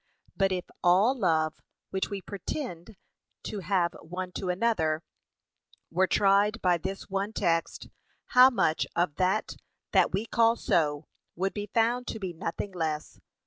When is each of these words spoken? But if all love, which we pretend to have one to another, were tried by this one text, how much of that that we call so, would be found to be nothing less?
But 0.35 0.51
if 0.51 0.65
all 0.83 1.13
love, 1.15 1.61
which 1.91 2.09
we 2.09 2.21
pretend 2.21 2.95
to 3.43 3.59
have 3.59 3.93
one 4.01 4.31
to 4.31 4.49
another, 4.49 5.03
were 5.91 6.07
tried 6.07 6.59
by 6.59 6.79
this 6.79 7.07
one 7.07 7.33
text, 7.33 7.87
how 8.25 8.49
much 8.49 8.87
of 8.95 9.17
that 9.17 9.57
that 9.91 10.11
we 10.11 10.25
call 10.25 10.55
so, 10.55 11.05
would 11.35 11.53
be 11.53 11.67
found 11.71 12.07
to 12.07 12.19
be 12.19 12.33
nothing 12.33 12.71
less? 12.71 13.19